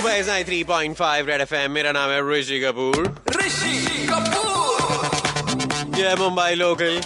[0.00, 3.06] सुबह Sai three point five red FM मेरा नाम है ऋषि कपूर।
[3.36, 7.00] ऋषि कपूर। ये मुंबई लोकल।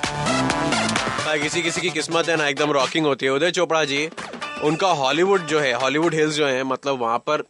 [1.24, 4.08] भाई किसी किसी की किस्मत है ना एकदम रॉकिंग होती है। उदय चोपड़ा जी
[4.64, 7.42] उनका हॉलीवुड जो है हॉलीवुड हिल्स जो है मतलब वहाँ पर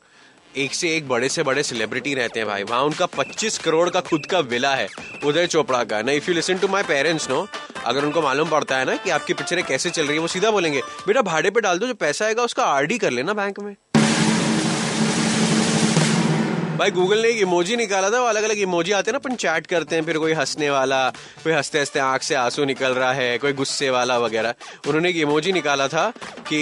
[0.56, 4.00] एक से एक बड़े से बड़े सेलिब्रिटी रहते हैं भाई। वहाँ उनका 25 करोड़ का
[4.00, 4.88] खुद का विला है
[5.24, 7.46] उदय चोपड़ा का। ना if you listen to my parents know
[7.84, 10.50] अगर उनको मालूम पड़ता है ना कि आपकी पिक्चरें कैसे चल रही है वो सीधा
[10.50, 13.74] बोलेंगे बेटा भाड़े पे डाल दो जो पैसा आएगा उसका आरडी कर लेना बैंक में।
[16.74, 19.36] भाई गूगल ने एक इमोजी निकाला था, वो अलग अलग इमोजी आते हैं ना, अपन
[19.36, 21.08] चैट करते हैं, फिर कोई हंसने वाला,
[21.44, 24.54] कोई हँसते हँसते आँख से आँसू निकल रहा है, कोई गुस्से वाला वगैरह।
[24.86, 26.10] उन्होंने एक इमोजी निकाला था
[26.48, 26.60] कि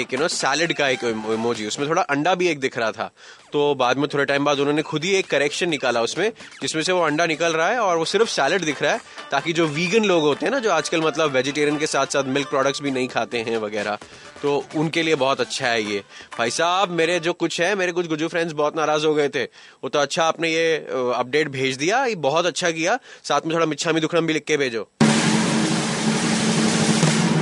[0.00, 3.10] एक यू नो सैलड का एक इमोजी उसमें थोड़ा अंडा भी एक दिख रहा था।
[3.54, 6.30] तो बाद में थोड़े टाइम बाद उन्होंने खुद ही एक करेक्शन निकाला उसमें,
[6.62, 9.52] जिसमें से वो अंडा निकल रहा है और वो सिर्फ़ सैलड दिख रहा है, ताकि
[9.52, 12.82] जो वीगन लोग होते हैं ना, जो आजकल मतलब वेजिटेरियन के साथ साथ मिल्क प्रोडक्ट्स
[12.82, 13.98] भी नहीं खाते हैं वगैरह
[14.42, 16.02] तो उनके लिए बहुत अच्छा है ये।
[16.38, 19.44] भाई साहब, मेरे जो कुछ है, मेरे कुछ गुजू फ्रेंड्स बहुत नाराज़ हो गए थे।
[19.44, 20.76] वो तो अच्छा आपने ये
[21.16, 24.44] अपडेट भेज दिया, ये बहुत अच्छा किया। साथ में थोड़ा मिच्छा में दुखड़म भी लिख
[24.44, 24.88] के भेजो।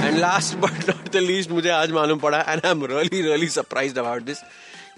[0.02, 3.48] And last but not the least मुझे आज मालूम पड़ा and I am really really
[3.48, 4.38] surprised about this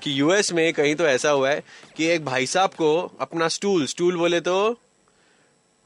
[0.03, 1.63] कि यूएस में कहीं तो ऐसा हुआ है
[1.97, 4.57] कि एक भाई साहब को अपना स्टूल स्टूल बोले तो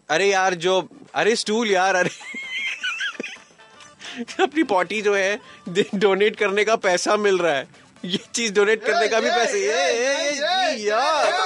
[0.08, 0.76] अरे यार जो
[1.14, 2.10] अरे स्टूल यार अरे
[4.42, 5.38] अपनी पॉटी जो है
[5.94, 7.66] डोनेट करने का पैसा मिल रहा है
[8.04, 11.36] ये चीज़ डोनेट करने का भी पैसे ये, ये, ये, यार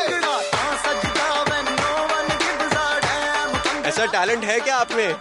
[3.87, 5.13] ऐसा टैलेंट है क्या आप में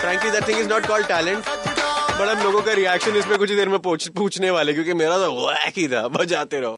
[0.00, 1.73] frankly that thing is not called talent
[2.14, 5.74] but हम लोगों का रिएक्शन इसमें कुछ देर में पूछने वाले, क्योंकि मेरा तो वैक
[5.76, 6.72] ही था, बजाते रहो।